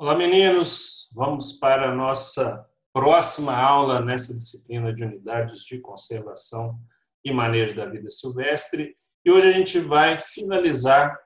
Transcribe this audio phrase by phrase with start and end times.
[0.00, 1.10] Olá, meninos.
[1.12, 6.78] Vamos para a nossa próxima aula nessa disciplina de unidades de conservação
[7.24, 8.94] e manejo da vida silvestre.
[9.24, 11.18] E hoje a gente vai finalizar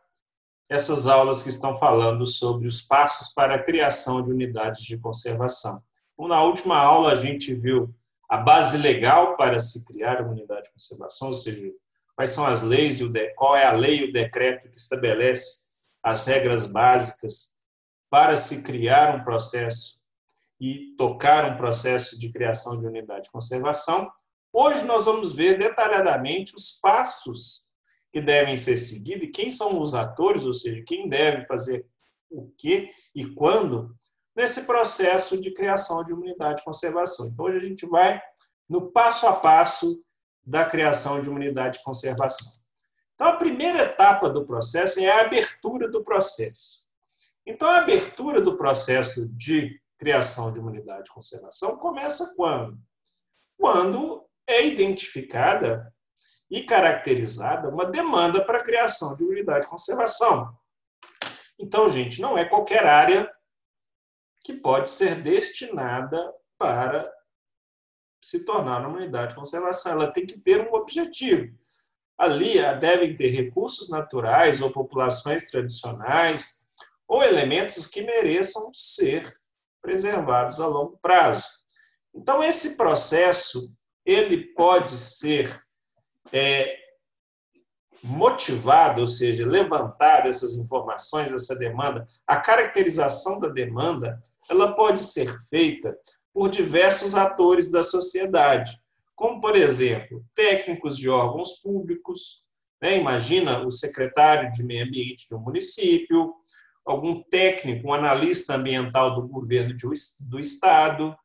[0.71, 5.79] essas aulas que estão falando sobre os passos para a criação de unidades de conservação.
[6.14, 7.95] Então, na última aula, a gente viu
[8.27, 11.70] a base legal para se criar uma unidade de conservação, ou seja,
[12.16, 13.00] quais são as leis,
[13.36, 15.68] qual é a lei e o decreto que estabelece
[16.02, 17.52] as regras básicas
[18.12, 19.98] para se criar um processo
[20.61, 24.12] e tocar um processo de criação de unidade de conservação.
[24.53, 27.64] Hoje nós vamos ver detalhadamente os passos
[28.12, 31.86] que devem ser seguidos e quem são os atores, ou seja, quem deve fazer
[32.28, 33.97] o que e quando
[34.36, 37.28] nesse processo de criação de unidade de conservação.
[37.28, 38.20] Então, hoje a gente vai
[38.69, 40.05] no passo a passo
[40.44, 42.53] da criação de uma unidade de conservação.
[43.14, 46.83] Então, a primeira etapa do processo é a abertura do processo.
[47.47, 52.79] Então, a abertura do processo de criação de uma unidade de conservação começa quando?
[53.59, 55.93] Quando é identificada
[56.51, 60.55] e caracterizada uma demanda para a criação de unidade de conservação.
[61.59, 63.33] Então, gente, não é qualquer área
[64.45, 67.11] que pode ser destinada para
[68.21, 69.93] se tornar uma unidade de conservação.
[69.93, 71.56] Ela tem que ter um objetivo.
[72.19, 76.62] Ali devem ter recursos naturais ou populações tradicionais
[77.13, 79.39] ou elementos que mereçam ser
[79.83, 81.45] preservados a longo prazo.
[82.15, 83.71] Então, esse processo
[84.03, 85.63] ele pode ser
[86.33, 86.75] é,
[88.03, 94.19] motivado, ou seja, levantar essas informações, essa demanda, a caracterização da demanda,
[94.49, 95.95] ela pode ser feita
[96.33, 98.81] por diversos atores da sociedade,
[99.15, 102.47] como, por exemplo, técnicos de órgãos públicos,
[102.81, 102.97] né?
[102.97, 106.35] imagina o secretário de meio ambiente de um município,
[106.84, 109.86] algum técnico, um analista ambiental do governo de,
[110.28, 111.16] do estado.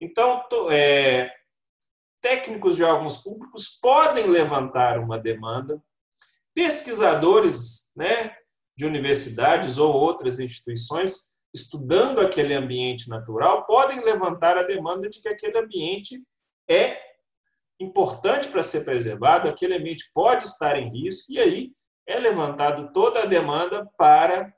[0.00, 1.30] Então, é,
[2.20, 5.82] técnicos de órgãos públicos podem levantar uma demanda,
[6.54, 8.34] pesquisadores né,
[8.76, 15.28] de universidades ou outras instituições estudando aquele ambiente natural, podem levantar a demanda de que
[15.28, 16.20] aquele ambiente
[16.68, 17.00] é
[17.78, 21.72] importante para ser preservado, aquele ambiente pode estar em risco, e aí
[22.06, 24.52] é levantado toda a demanda para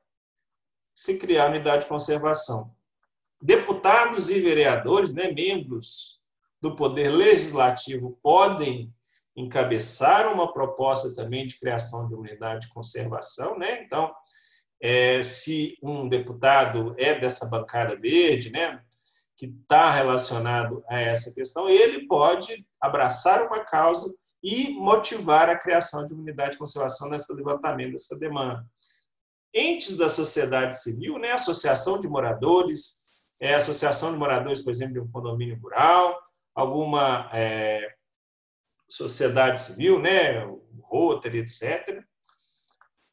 [0.96, 2.74] se criar unidade de conservação.
[3.40, 6.22] Deputados e vereadores, né, membros
[6.58, 8.90] do Poder Legislativo, podem
[9.36, 13.82] encabeçar uma proposta também de criação de unidade de conservação, né?
[13.82, 14.10] Então,
[14.80, 18.80] é, se um deputado é dessa bancada verde, né,
[19.36, 24.10] que está relacionado a essa questão, ele pode abraçar uma causa
[24.42, 28.64] e motivar a criação de unidade de conservação nesse levantamento dessa demanda.
[29.58, 33.06] Entes da sociedade civil, né, associação de moradores,
[33.40, 36.22] é, associação de moradores, por exemplo, de um condomínio rural,
[36.54, 37.80] alguma é,
[38.86, 40.44] sociedade civil, né,
[40.82, 42.04] Rotary, etc.,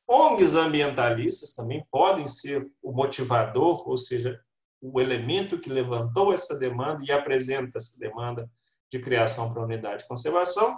[0.05, 4.37] ONGs ambientalistas também podem ser o motivador, ou seja,
[4.81, 8.51] o elemento que levantou essa demanda e apresenta essa demanda
[8.91, 10.77] de criação para unidade de conservação,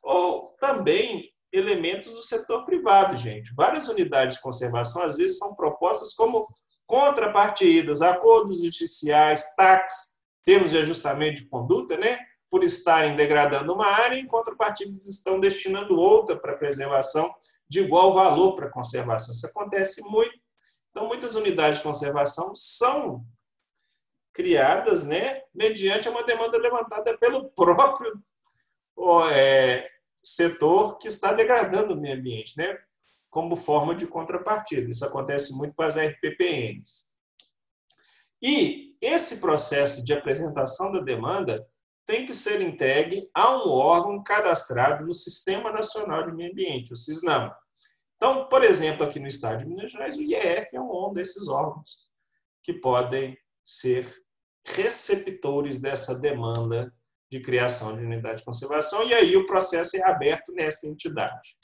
[0.00, 3.54] ou também elementos do setor privado, gente.
[3.54, 6.46] Várias unidades de conservação, às vezes, são propostas como
[6.86, 12.18] contrapartidas, acordos judiciais, taxas, termos de ajustamento de conduta, né?
[12.50, 17.34] por estarem degradando uma área, em contrapartida, estão destinando outra para preservação
[17.68, 19.34] de igual valor para conservação.
[19.34, 20.38] Isso acontece muito.
[20.90, 23.24] Então, muitas unidades de conservação são
[24.32, 28.22] criadas né, mediante uma demanda levantada pelo próprio
[29.32, 29.90] é,
[30.26, 32.76] setor que está degradando o meio ambiente, né,
[33.30, 34.90] como forma de contrapartida.
[34.90, 37.14] Isso acontece muito com as RPPNs.
[38.42, 41.64] E esse processo de apresentação da demanda
[42.06, 46.96] tem que ser entregue a um órgão cadastrado no Sistema Nacional de Meio Ambiente, o
[46.96, 47.52] SISNAM.
[48.16, 52.10] Então, por exemplo, aqui no Estado de Minas Gerais, o IEF é um desses órgãos
[52.64, 54.06] que podem ser
[54.64, 56.92] receptores dessa demanda
[57.30, 61.56] de criação de unidade de conservação, e aí o processo é aberto nessa entidade.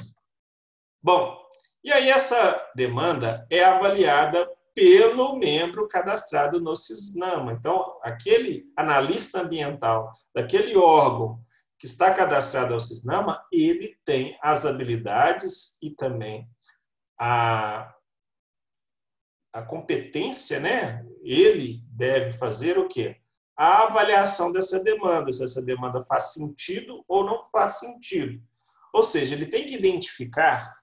[1.03, 1.41] Bom,
[1.85, 7.53] e aí essa demanda é avaliada pelo membro cadastrado no CISNAMA.
[7.53, 11.41] Então, aquele analista ambiental daquele órgão
[11.79, 16.49] que está cadastrado ao CISNAMA, ele tem as habilidades e também
[17.19, 17.93] a,
[19.53, 21.05] a competência, né?
[21.23, 23.22] Ele deve fazer o quê?
[23.57, 28.43] A avaliação dessa demanda, se essa demanda faz sentido ou não faz sentido.
[28.93, 30.75] Ou seja, ele tem que identificar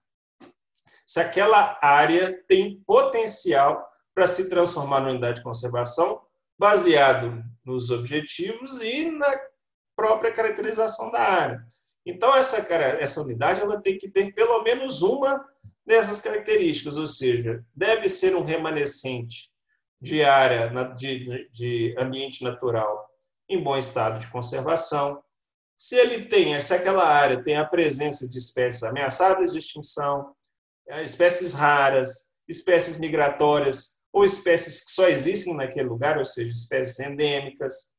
[1.06, 6.22] se aquela área tem potencial para se transformar na unidade de conservação,
[6.58, 9.40] baseado nos objetivos e na
[9.96, 11.66] própria caracterização da área.
[12.06, 15.44] Então, essa, essa unidade ela tem que ter pelo menos uma
[15.86, 19.49] dessas características, ou seja, deve ser um remanescente
[20.02, 23.10] de área de, de ambiente natural
[23.50, 25.22] em bom estado de conservação.
[25.78, 30.34] Se ele tem, se aquela área tem a presença de espécies ameaçadas de extinção,
[30.88, 37.00] é, espécies raras, espécies migratórias ou espécies que só existem naquele lugar, ou seja, espécies
[37.00, 37.94] endêmicas.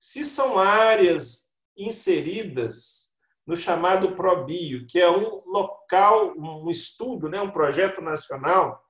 [0.00, 3.12] Se são áreas inseridas
[3.46, 8.82] no chamado ProBio, que é um local, um estudo, né, um projeto nacional,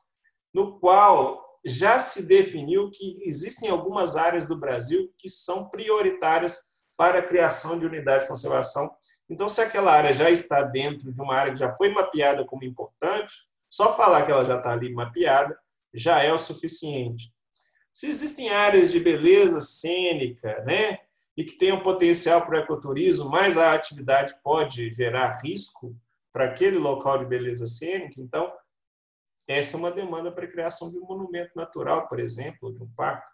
[0.54, 6.58] no qual já se definiu que existem algumas áreas do Brasil que são prioritárias
[6.96, 8.90] para a criação de unidade de conservação.
[9.28, 12.64] Então, se aquela área já está dentro de uma área que já foi mapeada como
[12.64, 13.32] importante,
[13.68, 15.58] só falar que ela já está ali mapeada
[15.94, 17.32] já é o suficiente.
[17.92, 20.98] Se existem áreas de beleza cênica, né,
[21.36, 25.96] e que tenham potencial para o ecoturismo, mas a atividade pode gerar risco
[26.32, 28.52] para aquele local de beleza cênica, então
[29.52, 32.90] essa é uma demanda para a criação de um monumento natural, por exemplo, de um
[32.94, 33.30] parque.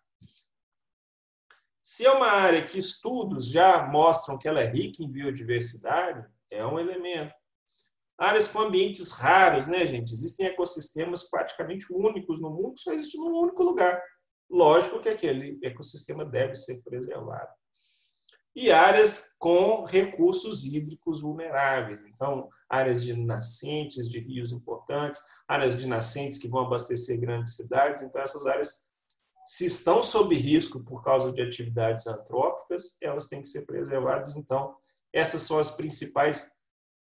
[1.82, 6.64] Se é uma área que estudos já mostram que ela é rica em biodiversidade, é
[6.66, 7.32] um elemento.
[8.18, 10.12] Áreas com ambientes raros, né, gente?
[10.12, 14.02] Existem ecossistemas praticamente únicos no mundo, que só existe num único lugar.
[14.50, 17.50] Lógico que aquele ecossistema deve ser preservado.
[18.60, 22.02] E áreas com recursos hídricos vulneráveis.
[22.02, 28.02] Então, áreas de nascentes de rios importantes, áreas de nascentes que vão abastecer grandes cidades.
[28.02, 28.88] Então, essas áreas,
[29.44, 34.36] se estão sob risco por causa de atividades antrópicas, elas têm que ser preservadas.
[34.36, 34.74] Então,
[35.12, 36.50] essas são as principais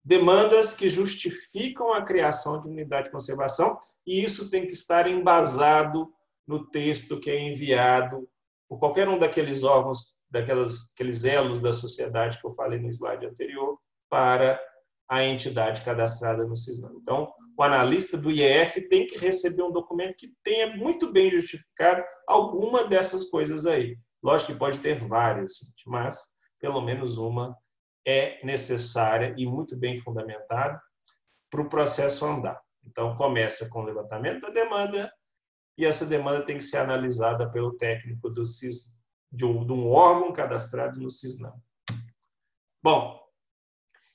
[0.03, 6.11] demandas que justificam a criação de unidade de conservação, e isso tem que estar embasado
[6.47, 8.27] no texto que é enviado
[8.67, 13.27] por qualquer um daqueles órgãos, daquelas, aqueles elos da sociedade que eu falei no slide
[13.27, 13.79] anterior,
[14.09, 14.61] para
[15.09, 16.93] a entidade cadastrada no CISNAM.
[17.01, 22.03] Então, o analista do IEF tem que receber um documento que tenha muito bem justificado
[22.29, 23.97] alguma dessas coisas aí.
[24.23, 26.19] Lógico que pode ter várias, mas
[26.59, 27.57] pelo menos uma
[28.07, 30.81] é necessária e muito bem fundamentada
[31.51, 32.61] para o processo andar.
[32.85, 35.13] Então, começa com o levantamento da demanda
[35.77, 38.94] e essa demanda tem que ser analisada pelo técnico do CIS,
[39.35, 41.55] de um órgão cadastrado no CISNAM.
[42.83, 43.21] Bom,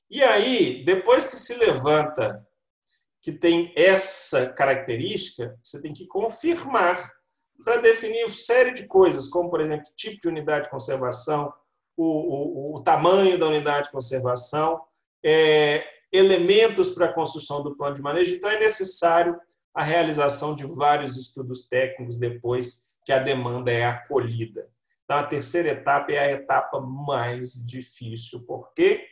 [0.09, 2.47] e aí, depois que se levanta
[3.21, 7.11] que tem essa característica, você tem que confirmar
[7.63, 11.53] para definir série de coisas, como, por exemplo, tipo de unidade de conservação,
[11.95, 14.81] o, o, o tamanho da unidade de conservação,
[15.23, 18.33] é, elementos para a construção do plano de manejo.
[18.33, 19.39] Então, é necessário
[19.73, 24.69] a realização de vários estudos técnicos depois que a demanda é acolhida.
[25.09, 28.45] Então, a terceira etapa é a etapa mais difícil.
[28.45, 29.07] Por quê?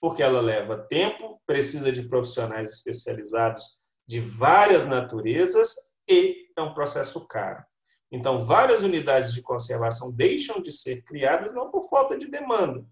[0.00, 3.78] Porque ela leva tempo, precisa de profissionais especializados
[4.08, 7.62] de várias naturezas e é um processo caro.
[8.10, 12.82] Então, várias unidades de conservação deixam de ser criadas não por falta de demanda,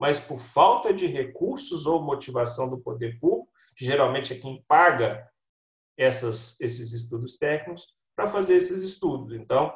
[0.00, 5.30] mas por falta de recursos ou motivação do poder público, que geralmente é quem paga
[5.94, 9.34] essas, esses estudos técnicos, para fazer esses estudos.
[9.34, 9.74] Então,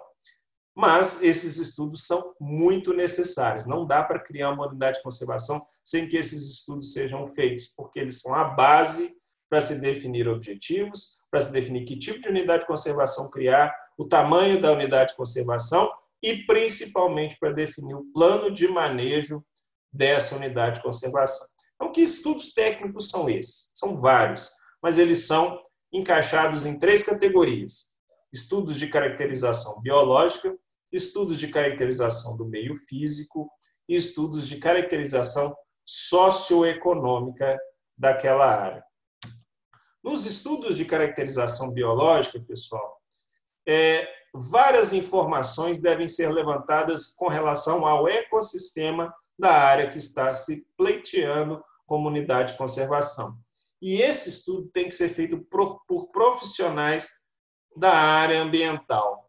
[0.77, 3.65] mas esses estudos são muito necessários.
[3.65, 7.99] Não dá para criar uma unidade de conservação sem que esses estudos sejam feitos, porque
[7.99, 9.17] eles são a base
[9.49, 14.05] para se definir objetivos, para se definir que tipo de unidade de conservação criar, o
[14.05, 15.91] tamanho da unidade de conservação
[16.23, 19.43] e, principalmente, para definir o plano de manejo
[19.91, 21.47] dessa unidade de conservação.
[21.75, 23.71] Então, que estudos técnicos são esses?
[23.73, 24.51] São vários,
[24.83, 25.59] mas eles são
[25.91, 27.97] encaixados em três categorias:
[28.31, 30.55] estudos de caracterização biológica,
[30.93, 33.51] estudos de caracterização do meio físico
[33.89, 37.59] e estudos de caracterização socioeconômica
[37.97, 38.85] daquela área.
[40.03, 43.01] Nos estudos de caracterização biológica, pessoal,
[43.67, 50.67] é, várias informações devem ser levantadas com relação ao ecossistema da área que está se
[50.77, 53.37] pleiteando como unidade de conservação.
[53.81, 57.25] E esse estudo tem que ser feito por, por profissionais
[57.77, 59.26] da área ambiental.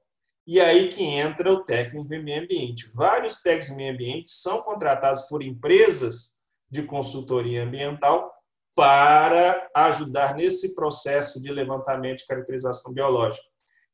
[0.47, 2.89] E aí que entra o técnico em meio ambiente.
[2.93, 8.33] Vários técnicos em meio ambiente são contratados por empresas de consultoria ambiental
[8.73, 13.45] para ajudar nesse processo de levantamento de caracterização biológica.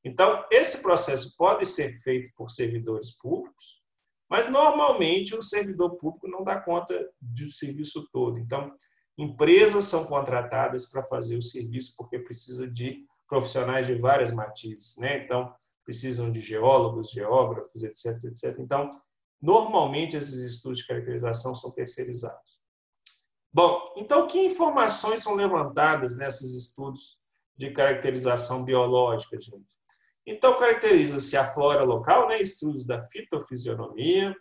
[0.04, 3.82] Então, esse processo pode ser feito por servidores públicos,
[4.30, 8.38] mas normalmente o servidor público não dá conta do serviço todo.
[8.38, 8.72] Então,
[9.18, 15.24] empresas são contratadas para fazer o serviço porque precisa de profissionais de várias matizes, né?
[15.24, 15.52] Então,
[15.84, 18.60] precisam de geólogos, geógrafos, etc, etc.
[18.60, 18.90] Então,
[19.42, 22.54] normalmente esses estudos de caracterização são terceirizados.
[23.52, 27.18] Bom, então que informações são levantadas nesses estudos
[27.56, 29.76] de caracterização biológica, gente?
[30.26, 32.42] Então, caracteriza-se a flora local, né?
[32.42, 34.36] estudos da fitofisionomia,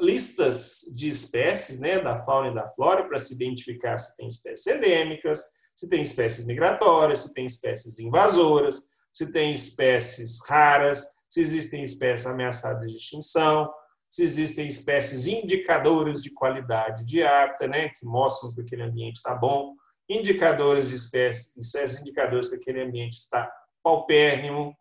[0.00, 2.00] listas de espécies né?
[2.00, 5.42] da fauna e da flora para se identificar se tem espécies endêmicas,
[5.74, 8.88] se tem espécies migratórias, se tem espécies invasoras,
[9.18, 13.68] se tem espécies raras, se existem espécies ameaçadas de extinção,
[14.08, 19.34] se existem espécies indicadoras de qualidade de hábitat, né, que mostram que aquele ambiente está
[19.34, 19.74] bom,
[20.08, 24.72] indicadores de espécies, espécies indicadores que aquele ambiente está paupérrimo.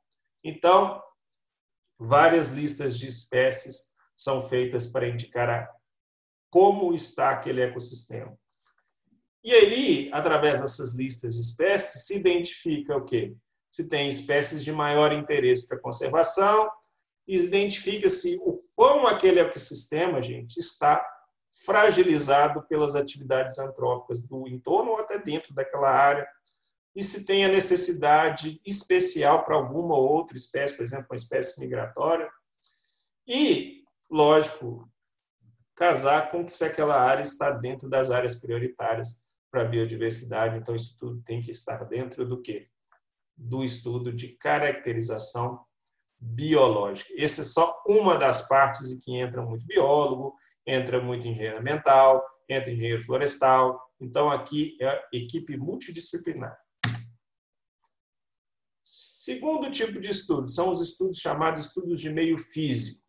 [0.44, 1.02] Então,
[1.98, 5.68] várias listas de espécies são feitas para indicar
[6.52, 8.38] como está aquele ecossistema.
[9.44, 13.36] E ali, através dessas listas de espécies, se identifica o quê?
[13.78, 16.68] Se tem espécies de maior interesse para conservação,
[17.28, 21.08] identifica-se o quão aquele ecossistema, gente, está
[21.64, 26.28] fragilizado pelas atividades antrópicas do entorno ou até dentro daquela área,
[26.96, 32.28] e se tem a necessidade especial para alguma outra espécie, por exemplo, uma espécie migratória.
[33.28, 34.92] E, lógico,
[35.76, 40.58] casar com que se aquela área está dentro das áreas prioritárias para a biodiversidade.
[40.58, 42.68] Então, isso tudo tem que estar dentro do quê?
[43.38, 45.64] Do estudo de caracterização
[46.20, 47.14] biológica.
[47.18, 52.24] Essa é só uma das partes em que entra muito biólogo, entra muito engenheiro ambiental,
[52.50, 53.80] entra engenheiro florestal.
[54.00, 56.58] Então, aqui é equipe multidisciplinar.
[58.84, 63.02] Segundo tipo de estudo são os estudos chamados estudos de meio físico.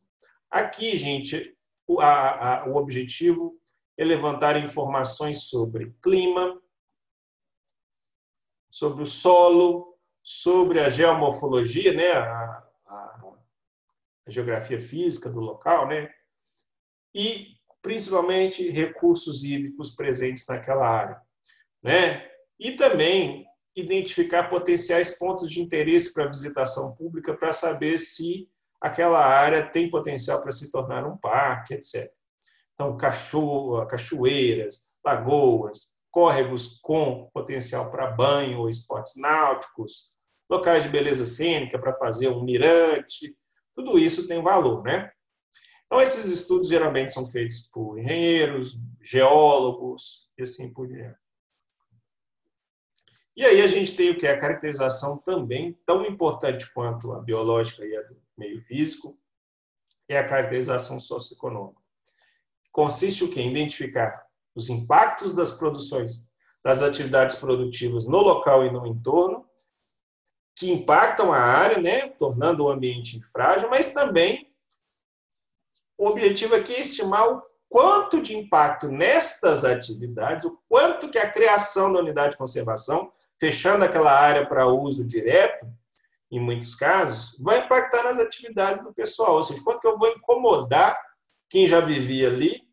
[0.50, 1.56] Aqui, gente,
[1.87, 3.56] o, a, a, o objetivo
[3.97, 6.61] é levantar informações sobre clima,
[8.70, 9.97] sobre o solo,
[10.30, 16.11] sobre a geomorfologia, né, a, a geografia física do local, né?
[17.14, 21.18] E principalmente recursos hídricos presentes naquela área,
[21.82, 22.30] né?
[22.61, 28.50] E também identificar potenciais pontos de interesse para visitação pública para saber se
[28.82, 32.12] aquela área tem potencial para se tornar um parque, etc.
[32.75, 40.17] Então, cacho cachoeiras, lagoas, córregos com potencial para banho ou esportes náuticos,
[40.48, 43.36] locais de beleza cênica para fazer um mirante,
[43.74, 45.10] tudo isso tem valor, né?
[45.86, 51.16] Então, esses estudos geralmente são feitos por engenheiros, geólogos e assim por diante.
[53.34, 57.20] E aí a gente tem o que é a caracterização também, tão importante quanto a
[57.20, 59.18] biológica e a do meio físico,
[60.08, 61.80] é a caracterização socioeconômica.
[62.72, 63.40] Consiste o que?
[63.40, 66.26] Em identificar os impactos das produções,
[66.64, 69.47] das atividades produtivas no local e no entorno,
[70.58, 74.52] que impactam a área, né, tornando o ambiente frágil, mas também
[75.96, 81.30] o objetivo aqui é estimar o quanto de impacto nestas atividades, o quanto que a
[81.30, 85.64] criação da unidade de conservação, fechando aquela área para uso direto,
[86.28, 90.08] em muitos casos, vai impactar nas atividades do pessoal, ou seja, quanto que eu vou
[90.08, 91.00] incomodar
[91.48, 92.68] quem já vivia ali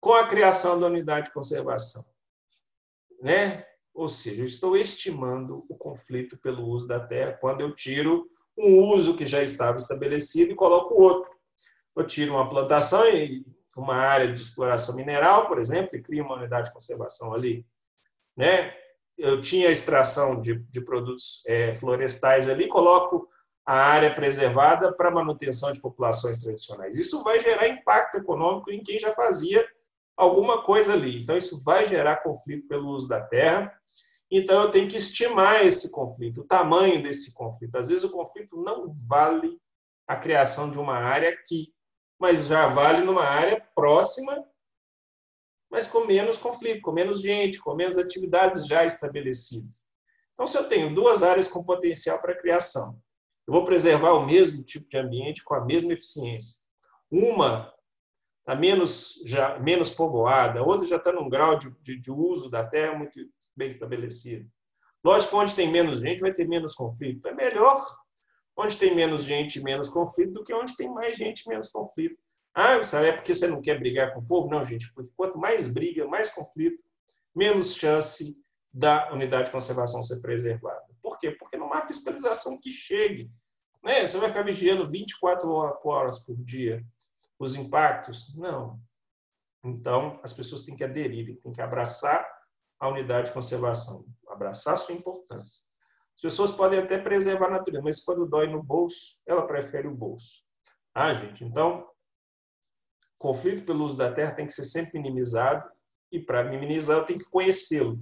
[0.00, 2.04] com a criação da unidade de conservação.
[3.22, 3.64] Né?
[3.94, 8.90] Ou seja, eu estou estimando o conflito pelo uso da terra quando eu tiro um
[8.90, 11.30] uso que já estava estabelecido e coloco outro.
[11.96, 13.44] Eu tiro uma plantação e
[13.76, 17.64] uma área de exploração mineral, por exemplo, e crio uma unidade de conservação ali.
[18.36, 18.74] Né?
[19.16, 23.28] Eu tinha extração de, de produtos é, florestais ali, coloco
[23.64, 26.98] a área preservada para manutenção de populações tradicionais.
[26.98, 29.66] Isso vai gerar impacto econômico em quem já fazia
[30.16, 31.22] alguma coisa ali.
[31.22, 33.72] Então, isso vai gerar conflito pelo uso da terra.
[34.30, 37.76] Então, eu tenho que estimar esse conflito, o tamanho desse conflito.
[37.76, 39.58] Às vezes, o conflito não vale
[40.06, 41.72] a criação de uma área aqui,
[42.18, 44.44] mas já vale numa área próxima,
[45.70, 49.84] mas com menos conflito, com menos gente, com menos atividades já estabelecidas.
[50.32, 52.98] Então, se eu tenho duas áreas com potencial para criação,
[53.46, 56.60] eu vou preservar o mesmo tipo de ambiente com a mesma eficiência.
[57.10, 57.73] Uma
[58.44, 62.62] está menos, já, menos povoada, outra já está num grau de, de, de, uso da
[62.62, 63.18] terra muito
[63.56, 64.46] bem estabelecido.
[65.02, 67.26] Lógico que onde tem menos gente vai ter menos conflito.
[67.26, 67.82] É melhor
[68.56, 72.16] onde tem menos gente menos conflito do que onde tem mais gente menos conflito.
[72.54, 74.48] Ah, sabe, é porque você não quer brigar com o povo?
[74.48, 76.80] Não, gente, porque quanto mais briga, mais conflito,
[77.34, 80.84] menos chance da unidade de conservação ser preservada.
[81.02, 81.30] Por quê?
[81.32, 83.30] Porque não há fiscalização que chegue.
[83.82, 84.06] Né?
[84.06, 85.50] Você vai ficar vigiando 24
[85.84, 86.84] horas por dia
[87.38, 88.34] os impactos?
[88.36, 88.80] Não.
[89.64, 92.26] Então, as pessoas têm que aderir, têm que abraçar
[92.78, 95.62] a unidade de conservação, abraçar a sua importância.
[96.14, 99.94] As pessoas podem até preservar a natureza, mas quando dói no bolso, ela prefere o
[99.94, 100.44] bolso.
[100.94, 101.88] Ah, gente, então,
[103.18, 105.68] conflito pelo uso da terra tem que ser sempre minimizado
[106.12, 107.98] e para minimizar eu tenho que conhecê-lo.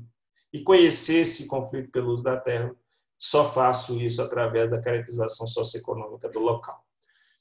[0.52, 2.76] E conhecer esse conflito pelo uso da terra,
[3.18, 6.84] só faço isso através da caracterização socioeconômica do local.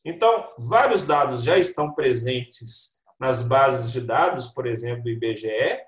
[0.04, 5.80] Então, vários dados já estão presentes nas bases de dados, por exemplo, do IBGE,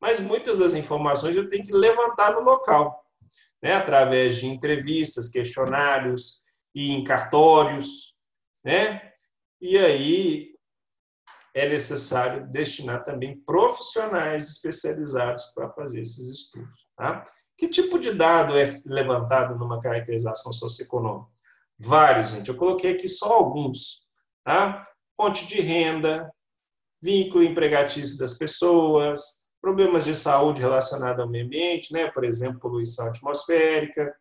[0.00, 3.04] mas muitas das informações eu tenho que levantar no local,
[3.62, 3.74] né?
[3.74, 6.42] através de entrevistas, questionários
[6.74, 8.14] e em cartórios,
[8.64, 9.12] né?
[9.60, 10.54] E aí
[11.54, 16.86] é necessário destinar também profissionais especializados para fazer esses estudos.
[16.96, 17.22] Tá?
[17.56, 21.33] Que tipo de dado é levantado numa caracterização socioeconômica?
[21.78, 22.48] Vários, gente.
[22.48, 24.08] Eu coloquei aqui só alguns.
[24.44, 24.86] Tá?
[25.16, 26.30] Fonte de renda,
[27.02, 32.10] vínculo empregatício das pessoas, problemas de saúde relacionados ao meio ambiente, né?
[32.10, 34.14] por exemplo, poluição atmosférica,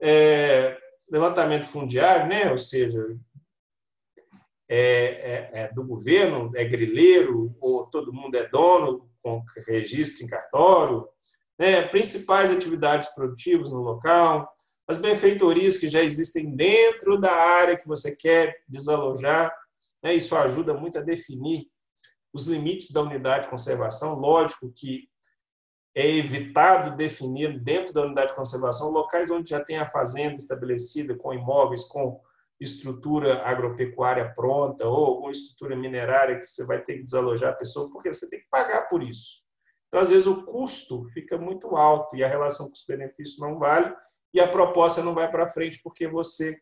[0.00, 0.76] é,
[1.10, 2.50] levantamento fundiário, né?
[2.50, 3.04] ou seja,
[4.68, 10.28] é, é, é, do governo, é grileiro, ou todo mundo é dono, com registro em
[10.28, 11.08] cartório,
[11.58, 11.82] né?
[11.82, 14.48] principais atividades produtivas no local,
[14.88, 19.54] as benfeitorias que já existem dentro da área que você quer desalojar,
[20.02, 20.14] né?
[20.14, 21.66] isso ajuda muito a definir
[22.32, 24.18] os limites da unidade de conservação.
[24.18, 25.06] Lógico que
[25.94, 31.14] é evitado definir dentro da unidade de conservação locais onde já tem a fazenda estabelecida,
[31.14, 32.20] com imóveis, com
[32.58, 37.90] estrutura agropecuária pronta ou alguma estrutura minerária que você vai ter que desalojar a pessoa,
[37.90, 39.42] porque você tem que pagar por isso.
[39.86, 43.94] Então, às vezes, o custo fica muito alto e a relação custo-benefício não vale
[44.32, 46.58] e a proposta não vai para frente porque você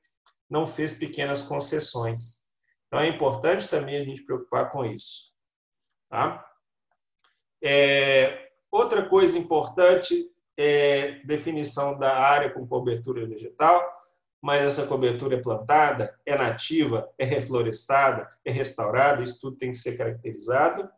[0.48, 2.40] não fez pequenas concessões.
[2.86, 5.32] Então, é importante também a gente preocupar com isso.
[6.08, 6.44] Tá?
[7.62, 13.82] É, outra coisa importante é definição da área com cobertura vegetal
[14.46, 19.76] mas essa cobertura é plantada, é nativa, é reflorestada, é restaurada, isso tudo tem que
[19.76, 20.88] ser caracterizado.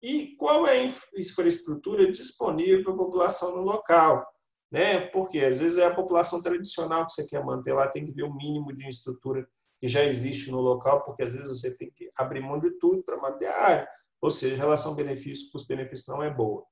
[0.00, 0.84] E qual é a
[1.18, 4.24] infraestrutura disponível para a população no local?
[4.70, 5.00] Né?
[5.08, 8.24] Porque às vezes é a população tradicional que você quer manter lá, tem que ver
[8.24, 12.10] o mínimo de estrutura que já existe no local, porque às vezes você tem que
[12.16, 13.88] abrir mão de tudo para manter a área.
[14.20, 16.64] Ou seja, a relação benefício custo-benefício não é boa.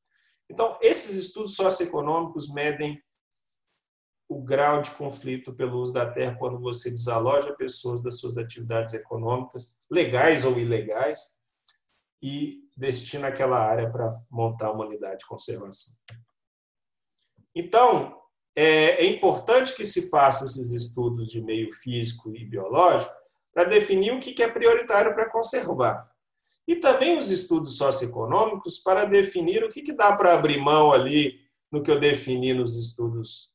[0.51, 3.01] Então, esses estudos socioeconômicos medem
[4.29, 8.93] o grau de conflito pelo uso da terra quando você desaloja pessoas das suas atividades
[8.93, 11.37] econômicas, legais ou ilegais,
[12.23, 15.95] e destina aquela área para montar uma unidade de conservação.
[17.57, 18.15] Então,
[18.55, 23.13] é, é importante que se faça esses estudos de meio físico e biológico
[23.53, 26.03] para definir o que é prioritário para conservar.
[26.69, 31.41] E também os estudos socioeconômicos para definir o que dá para abrir mão ali
[31.73, 33.55] no que eu defini nos estudos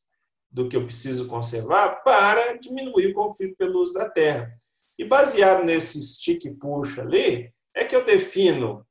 [0.49, 4.51] do que eu preciso conservar para diminuir o conflito pelo uso da terra.
[4.97, 8.85] E baseado nesse stick push ali, é que eu defino,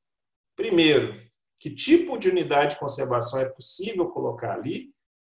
[0.55, 1.13] primeiro,
[1.61, 4.91] que tipo de unidade de conservação é possível colocar ali.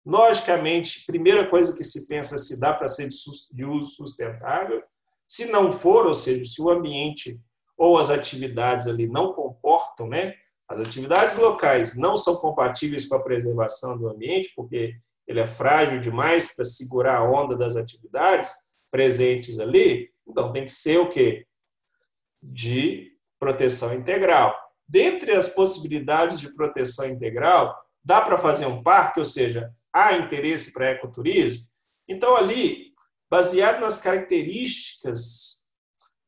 [0.06, 3.10] Logicamente, primeira coisa que se pensa é se dá para ser
[3.52, 4.84] de uso sustentável.
[5.28, 7.40] Se não for, ou seja, se o ambiente
[7.78, 10.34] ou as atividades ali não comportam, né?
[10.68, 14.94] As atividades locais não são compatíveis com a preservação do ambiente, porque
[15.28, 18.54] ele é frágil demais para segurar a onda das atividades
[18.92, 21.46] presentes ali, então tem que ser o quê?
[22.42, 24.56] De proteção integral.
[24.88, 30.74] Dentre as possibilidades de proteção integral, dá para fazer um parque, ou seja, há interesse
[30.74, 31.66] para ecoturismo.
[32.06, 32.94] Então, ali,
[33.30, 35.64] baseado nas características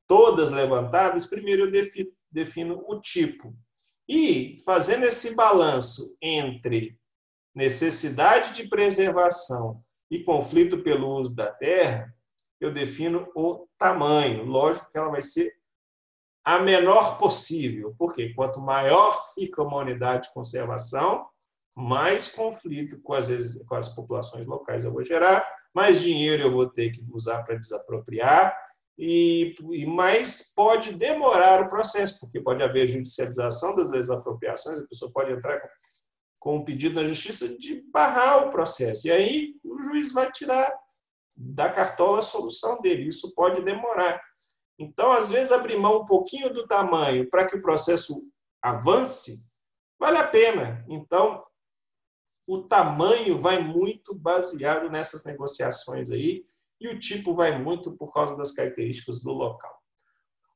[0.07, 3.53] todas levantadas, primeiro eu defino, defino o tipo.
[4.07, 6.97] E, fazendo esse balanço entre
[7.53, 12.15] necessidade de preservação e conflito pelo uso da terra,
[12.61, 14.45] eu defino o tamanho.
[14.45, 15.53] Lógico que ela vai ser
[16.45, 21.27] a menor possível, porque quanto maior fica uma unidade de conservação,
[21.79, 23.27] mais conflito com as,
[23.67, 27.55] com as populações locais eu vou gerar, mais dinheiro eu vou ter que usar para
[27.55, 28.55] desapropriar,
[28.99, 35.11] e, e mais pode demorar o processo, porque pode haver judicialização das desapropriações, a pessoa
[35.11, 35.67] pode entrar com
[36.39, 39.07] com um pedido na justiça de barrar o processo.
[39.07, 40.73] E aí o juiz vai tirar
[41.35, 43.07] da cartola a solução dele.
[43.07, 44.21] Isso pode demorar.
[44.79, 48.23] Então, às vezes, abrir mão um pouquinho do tamanho para que o processo
[48.61, 49.39] avance,
[49.99, 50.85] vale a pena.
[50.87, 51.43] Então,
[52.47, 56.45] o tamanho vai muito baseado nessas negociações aí
[56.79, 59.77] e o tipo vai muito por causa das características do local.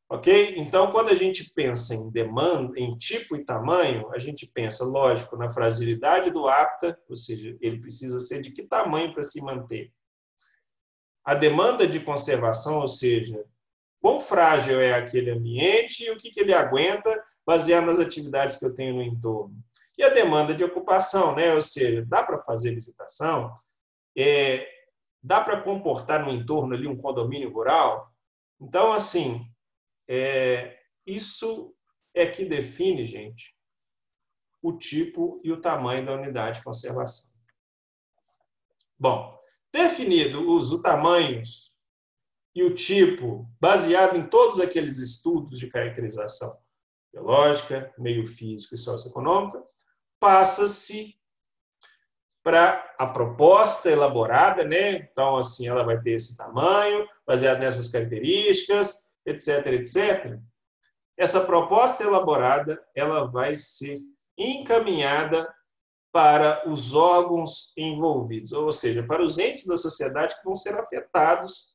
[0.10, 0.56] Ok?
[0.58, 5.38] Então, quando a gente pensa em demanda, em tipo e tamanho, a gente pensa, lógico,
[5.38, 9.91] na fragilidade do apta, ou seja, ele precisa ser de que tamanho para se manter.
[11.23, 13.43] A demanda de conservação, ou seja,
[14.01, 18.65] quão frágil é aquele ambiente e o que, que ele aguenta baseado nas atividades que
[18.65, 19.56] eu tenho no entorno.
[19.97, 21.54] E a demanda de ocupação, né?
[21.54, 23.54] ou seja, dá para fazer visitação,
[24.17, 24.67] é,
[25.21, 28.12] dá para comportar no entorno ali um condomínio rural.
[28.60, 29.45] Então, assim,
[30.08, 31.75] é, isso
[32.13, 33.56] é que define, gente,
[34.62, 37.32] o tipo e o tamanho da unidade de conservação.
[38.99, 39.39] Bom,
[39.73, 41.75] definido os tamanhos
[42.54, 46.56] e o tipo, baseado em todos aqueles estudos de caracterização
[47.12, 49.63] biológica, meio físico e socioeconômica,
[50.21, 51.17] passa-se
[52.43, 54.91] para a proposta elaborada, né?
[54.91, 60.39] Então, assim, ela vai ter esse tamanho, baseado nessas características, etc, etc,
[61.17, 63.99] essa proposta elaborada ela vai ser
[64.38, 65.51] encaminhada
[66.12, 71.71] para os órgãos envolvidos, ou seja, para os entes da sociedade que vão ser afetados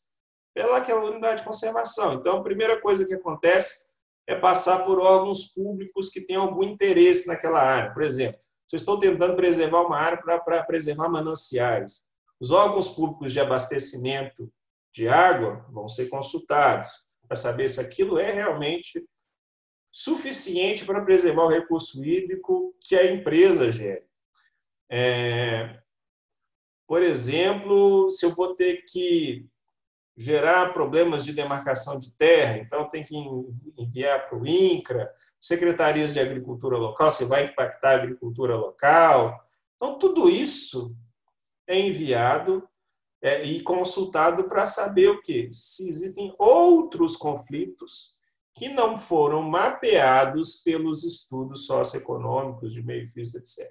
[0.54, 2.14] pelaquela unidade de conservação.
[2.14, 3.86] Então, a primeira coisa que acontece
[4.26, 7.92] é passar por órgãos públicos que têm algum interesse naquela área.
[7.92, 12.04] Por exemplo, se eu estou tentando preservar uma área para preservar mananciais,
[12.40, 14.52] os órgãos públicos de abastecimento
[14.92, 16.88] de água vão ser consultados
[17.26, 19.04] para saber se aquilo é realmente
[19.92, 24.04] suficiente para preservar o recurso hídrico que a empresa gere.
[24.90, 25.80] É,
[26.86, 29.46] por exemplo, se eu vou ter que
[30.16, 33.14] gerar problemas de demarcação de terra, então tem que
[33.76, 39.38] enviar para o INCRA, secretarias de agricultura local, se vai impactar a agricultura local.
[39.76, 40.96] Então, tudo isso
[41.66, 42.66] é enviado
[43.20, 45.50] é, e consultado para saber o que?
[45.52, 48.16] Se existem outros conflitos
[48.55, 53.70] que não foram mapeados pelos estudos socioeconômicos de meio físico, etc.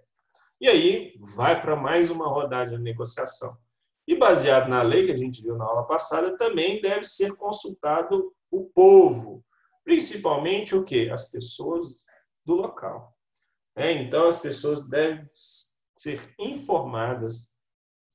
[0.61, 3.57] E aí vai para mais uma rodada de negociação.
[4.07, 8.33] E baseado na lei que a gente viu na aula passada, também deve ser consultado
[8.51, 9.43] o povo,
[9.83, 11.09] principalmente o que?
[11.09, 12.05] As pessoas
[12.45, 13.13] do local.
[13.75, 15.25] É, então, as pessoas devem
[15.95, 17.51] ser informadas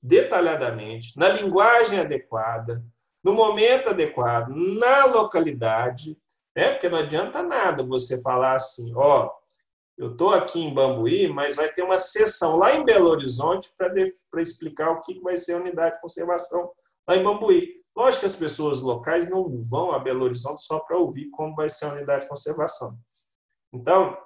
[0.03, 2.83] detalhadamente, na linguagem adequada,
[3.22, 6.16] no momento adequado, na localidade,
[6.57, 6.70] né?
[6.70, 9.31] porque não adianta nada você falar assim, ó,
[10.01, 14.41] eu estou aqui em Bambuí, mas vai ter uma sessão lá em Belo Horizonte para
[14.41, 16.73] explicar o que vai ser a unidade de conservação
[17.07, 17.83] lá em Bambuí.
[17.95, 21.69] Lógico que as pessoas locais não vão a Belo Horizonte só para ouvir como vai
[21.69, 22.99] ser a unidade de conservação.
[23.71, 24.17] Então,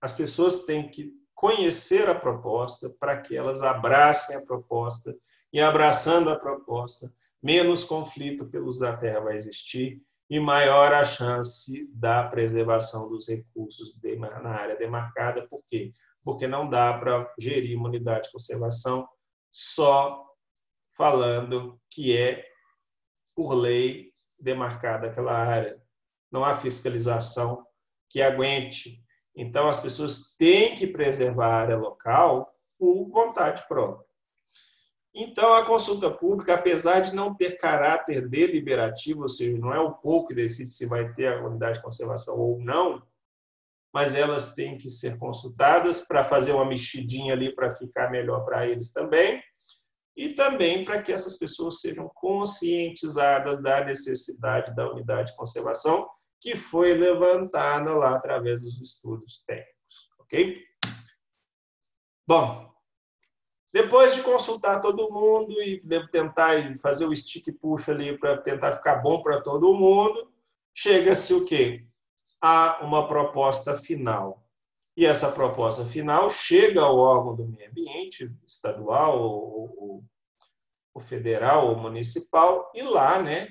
[0.00, 5.16] as pessoas têm que conhecer a proposta, para que elas abracem a proposta,
[5.52, 7.12] e abraçando a proposta,
[7.42, 13.94] menos conflito pelos da terra vai existir e maior a chance da preservação dos recursos
[14.42, 15.46] na área demarcada.
[15.48, 15.92] Por quê?
[16.22, 19.06] Porque não dá para gerir uma unidade de conservação
[19.52, 20.24] só
[20.96, 22.44] falando que é
[23.34, 25.80] por lei demarcada aquela área.
[26.30, 27.66] Não há fiscalização
[28.08, 29.04] que aguente
[29.36, 34.03] então, as pessoas têm que preservar a área local por vontade própria.
[35.14, 39.92] Então, a consulta pública, apesar de não ter caráter deliberativo, ou seja, não é o
[39.92, 43.00] pouco que decide se vai ter a unidade de conservação ou não,
[43.92, 48.66] mas elas têm que ser consultadas para fazer uma mexidinha ali para ficar melhor para
[48.66, 49.40] eles também,
[50.16, 56.08] e também para que essas pessoas sejam conscientizadas da necessidade da unidade de conservação
[56.40, 60.60] que foi levantada lá através dos estudos técnicos, ok?
[62.26, 62.73] Bom,
[63.74, 65.82] depois de consultar todo mundo e
[66.12, 70.32] tentar fazer o stick push ali para tentar ficar bom para todo mundo,
[70.72, 71.84] chega-se o quê?
[72.40, 74.46] A uma proposta final.
[74.96, 80.04] E essa proposta final chega ao órgão do meio ambiente, estadual ou,
[80.94, 83.48] ou federal ou municipal, e lá, né,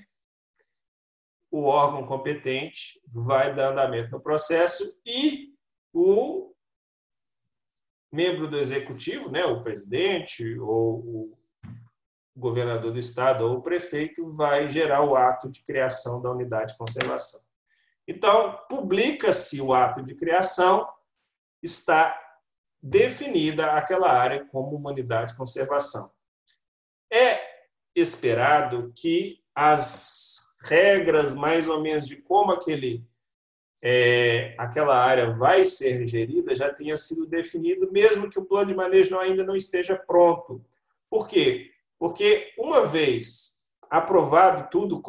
[1.51, 5.53] o órgão competente vai dar andamento no processo e
[5.91, 6.52] o
[8.13, 11.37] membro do executivo, né, o presidente ou o
[12.35, 16.77] governador do estado ou o prefeito vai gerar o ato de criação da unidade de
[16.77, 17.41] conservação.
[18.07, 20.87] Então, publica-se o ato de criação,
[21.61, 22.19] está
[22.81, 26.11] definida aquela área como uma unidade de conservação.
[27.11, 27.39] É
[27.95, 33.07] esperado que as regras mais ou menos de como aquele
[33.85, 38.73] é, aquela área vai ser gerida já tenha sido definido, mesmo que o plano de
[38.73, 40.63] manejo ainda não esteja pronto.
[41.09, 41.69] Por quê?
[41.99, 45.01] Porque uma vez aprovado tudo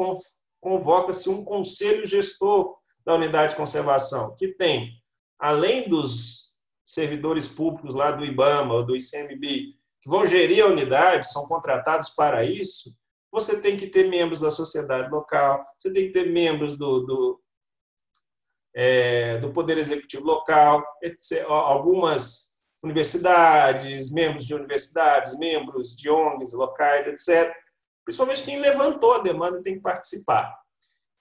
[0.61, 4.91] convoca-se um conselho gestor da unidade de conservação, que tem,
[5.39, 11.31] além dos servidores públicos lá do IBAMA ou do ICMBio, que vão gerir a unidade,
[11.31, 12.93] são contratados para isso,
[13.31, 17.44] você tem que ter membros da sociedade local, você tem que ter membros do, do,
[18.75, 21.45] é, do Poder Executivo local, etc.
[21.49, 27.55] algumas universidades, membros de universidades, membros de ONGs locais, etc.
[28.05, 30.55] Principalmente quem levantou a demanda tem que participar.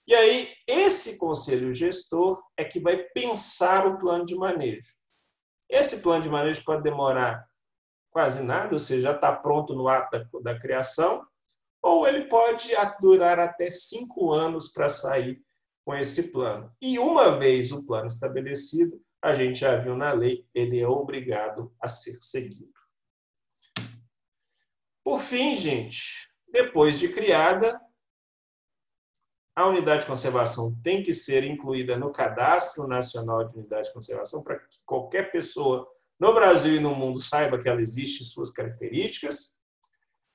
[0.05, 4.93] E aí, esse conselho gestor é que vai pensar o plano de manejo.
[5.69, 7.47] Esse plano de manejo pode demorar
[8.11, 11.25] quase nada, ou seja, já está pronto no ato da, da criação,
[11.81, 15.41] ou ele pode durar até cinco anos para sair
[15.85, 16.71] com esse plano.
[16.81, 21.73] E uma vez o plano estabelecido, a gente já viu na lei, ele é obrigado
[21.81, 22.71] a ser seguido.
[25.03, 27.79] Por fim, gente, depois de criada,
[29.55, 34.41] a unidade de conservação tem que ser incluída no Cadastro Nacional de Unidade de Conservação
[34.43, 35.87] para que qualquer pessoa
[36.19, 39.57] no Brasil e no mundo saiba que ela existe e suas características.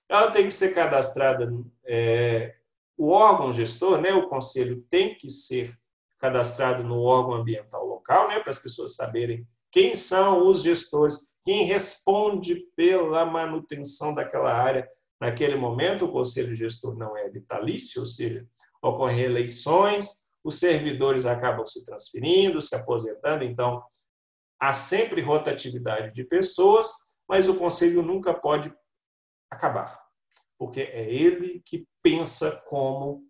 [0.08, 1.50] Ela tem que ser cadastrada,
[1.84, 2.57] é,
[2.98, 5.72] o órgão gestor, né, o conselho, tem que ser
[6.18, 11.64] cadastrado no órgão ambiental local, né, para as pessoas saberem quem são os gestores, quem
[11.64, 14.88] responde pela manutenção daquela área
[15.20, 16.04] naquele momento.
[16.06, 18.46] O conselho gestor não é vitalício, ou seja,
[18.82, 23.82] ocorrem eleições, os servidores acabam se transferindo, se aposentando, então
[24.58, 26.90] há sempre rotatividade de pessoas,
[27.28, 28.74] mas o conselho nunca pode
[29.50, 30.00] acabar,
[30.58, 33.22] porque é ele que pensa como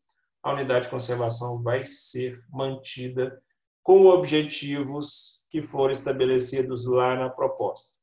[0.42, 3.42] a unidade de conservação vai ser mantida
[3.82, 7.96] com objetivos que foram estabelecidos lá na proposta.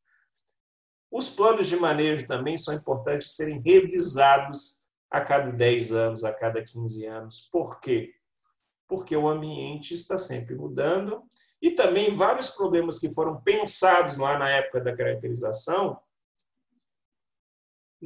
[1.09, 6.61] Os planos de manejo também são importantes serem revisados a cada 10 anos, a cada
[6.61, 7.47] 15 anos.
[7.51, 8.13] Por quê?
[8.85, 11.23] Porque o ambiente está sempre mudando
[11.61, 15.97] e também vários problemas que foram pensados lá na época da caracterização,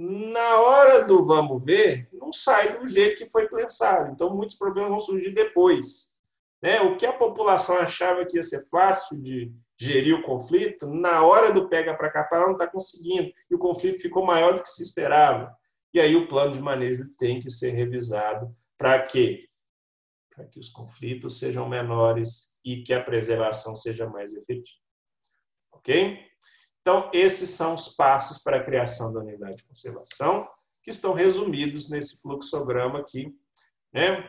[0.01, 4.13] na hora do vamos ver, não sai do jeito que foi pensado.
[4.13, 6.17] Então, muitos problemas vão surgir depois.
[6.61, 6.79] Né?
[6.79, 11.51] O que a população achava que ia ser fácil de gerir o conflito, na hora
[11.51, 13.29] do pega para capar, não está conseguindo.
[13.51, 15.53] E o conflito ficou maior do que se esperava.
[15.93, 19.49] E aí o plano de manejo tem que ser revisado para quê?
[20.33, 24.79] Para que os conflitos sejam menores e que a preservação seja mais efetiva.
[25.73, 26.17] Ok?
[26.89, 30.49] Então, esses são os passos para a criação da unidade de conservação,
[30.81, 33.31] que estão resumidos nesse fluxograma aqui,
[33.93, 34.27] né?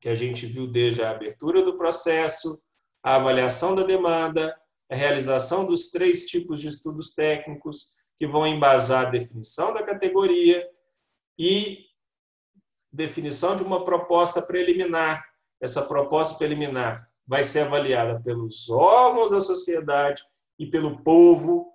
[0.00, 2.58] que a gente viu desde a abertura do processo,
[3.02, 4.58] a avaliação da demanda,
[4.90, 10.66] a realização dos três tipos de estudos técnicos, que vão embasar a definição da categoria,
[11.38, 11.84] e
[12.90, 15.22] definição de uma proposta preliminar.
[15.60, 20.22] Essa proposta preliminar vai ser avaliada pelos órgãos da sociedade
[20.58, 21.70] e pelo povo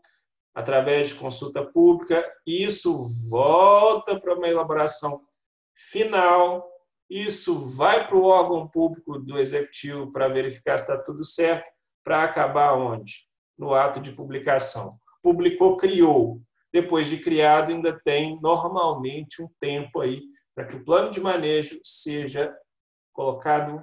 [0.56, 2.26] através de consulta pública.
[2.48, 5.22] Isso volta para uma elaboração
[5.76, 6.66] final.
[7.10, 11.70] Isso vai para o órgão público do executivo para verificar se está tudo certo,
[12.04, 13.28] para acabar onde?
[13.58, 14.98] No ato de publicação.
[15.22, 16.42] Publicou, criou
[16.76, 20.22] depois de criado, ainda tem normalmente um tempo aí
[20.54, 22.54] para que o plano de manejo seja
[23.14, 23.82] colocado,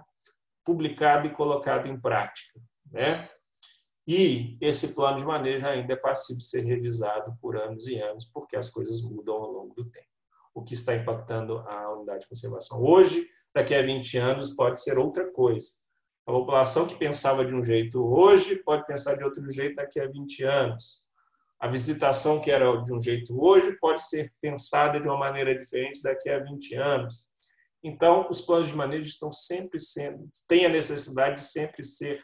[0.63, 2.61] publicado e colocado em prática.
[2.91, 3.31] Né?
[4.07, 8.25] E esse plano de manejo ainda é passível de ser revisado por anos e anos,
[8.25, 10.07] porque as coisas mudam ao longo do tempo.
[10.55, 14.99] O que está impactando a unidade de conservação hoje, daqui a 20 anos, pode ser
[14.99, 15.71] outra coisa.
[16.27, 20.07] A população que pensava de um jeito hoje pode pensar de outro jeito daqui a
[20.07, 21.07] 20 anos.
[21.59, 26.03] A visitação que era de um jeito hoje pode ser pensada de uma maneira diferente
[26.03, 27.25] daqui a 20 anos.
[27.85, 32.21] Então, os planos de manejo estão sempre sendo, têm a necessidade de sempre ser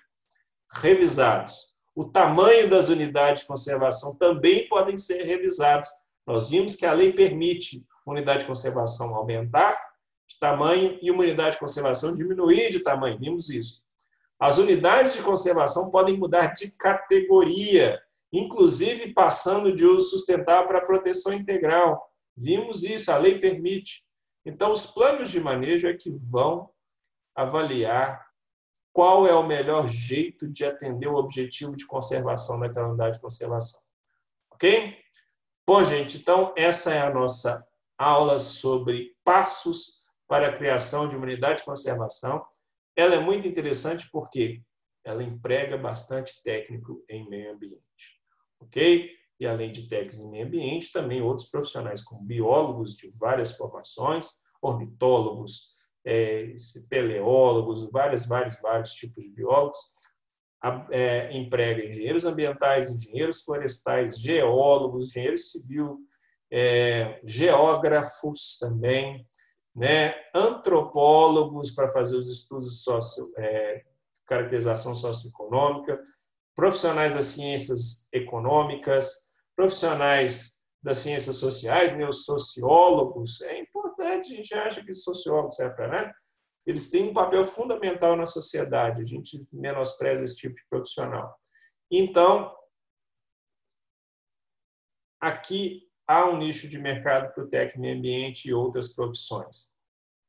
[0.70, 1.67] revisados.
[1.98, 5.88] O tamanho das unidades de conservação também podem ser revisados.
[6.24, 9.76] Nós vimos que a lei permite uma unidade de conservação aumentar
[10.28, 13.18] de tamanho e uma unidade de conservação diminuir de tamanho.
[13.18, 13.82] Vimos isso.
[14.38, 18.00] As unidades de conservação podem mudar de categoria
[18.32, 22.08] inclusive passando de uso sustentável para proteção integral.
[22.36, 24.06] Vimos isso, a lei permite.
[24.44, 26.70] Então, os planos de manejo é que vão
[27.34, 28.27] avaliar
[28.92, 33.80] qual é o melhor jeito de atender o objetivo de conservação daquela unidade de conservação.
[34.52, 34.96] Ok?
[35.66, 41.24] Bom, gente, então essa é a nossa aula sobre passos para a criação de uma
[41.24, 42.44] unidade de conservação.
[42.96, 44.62] Ela é muito interessante porque
[45.04, 47.88] ela emprega bastante técnico em meio ambiente
[48.60, 49.10] ok?
[49.40, 54.42] E além de técnicos em meio ambiente, também outros profissionais, como biólogos de várias formações,
[54.60, 55.76] ornitólogos,
[56.08, 56.54] é,
[56.88, 59.78] peleólogos, vários, vários, vários tipos de biólogos,
[60.90, 65.98] é, emprega engenheiros ambientais, engenheiros florestais, geólogos, engenheiro civil,
[66.50, 69.26] é, geógrafos também,
[69.76, 73.84] né, antropólogos para fazer os estudos socio, é,
[74.26, 76.00] caracterização socioeconômica,
[76.56, 83.42] profissionais das ciências econômicas, profissionais das ciências sociais, né, os sociólogos.
[83.42, 83.77] É importante,
[84.14, 86.14] a gente acha que sociólogos serve para nada.
[86.66, 91.34] Eles têm um papel fundamental na sociedade, a gente menospreza esse tipo de profissional.
[91.90, 92.54] Então,
[95.20, 99.74] aqui há um nicho de mercado para o técnico ambiente e outras profissões.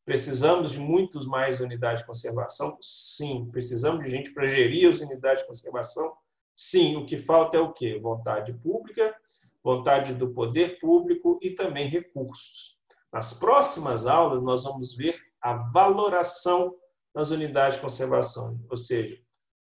[0.06, 2.78] Precisamos de muitos mais unidades de conservação?
[2.82, 3.48] Sim.
[3.52, 6.16] Precisamos de gente para gerir as unidades de conservação?
[6.56, 6.96] Sim.
[6.98, 8.00] O que falta é o quê?
[8.00, 9.16] Vontade pública,
[9.64, 12.79] vontade do poder público e também recursos.
[13.12, 16.76] Nas próximas aulas, nós vamos ver a valoração
[17.14, 19.20] das unidades de conservação, ou seja,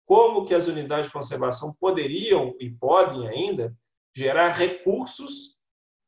[0.05, 3.75] como que as unidades de conservação poderiam e podem ainda
[4.15, 5.57] gerar recursos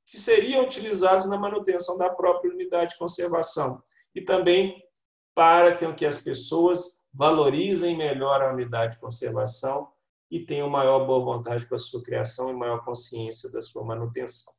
[0.05, 3.83] que seriam utilizados na manutenção da própria unidade de conservação
[4.15, 4.81] e também
[5.35, 9.91] para que as pessoas valorizem melhor a unidade de conservação
[10.31, 14.53] e tenham maior boa vontade com a sua criação e maior consciência da sua manutenção.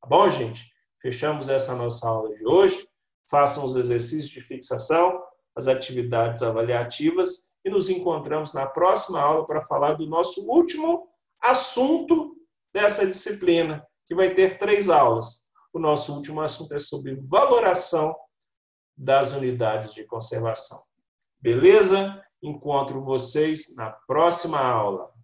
[0.00, 0.75] Tá bom, gente?
[1.06, 2.84] Fechamos essa nossa aula de hoje.
[3.30, 5.22] Façam os exercícios de fixação,
[5.54, 11.08] as atividades avaliativas e nos encontramos na próxima aula para falar do nosso último
[11.40, 12.36] assunto
[12.74, 15.48] dessa disciplina, que vai ter três aulas.
[15.72, 18.12] O nosso último assunto é sobre valoração
[18.96, 20.82] das unidades de conservação.
[21.40, 22.20] Beleza?
[22.42, 25.15] Encontro vocês na próxima aula.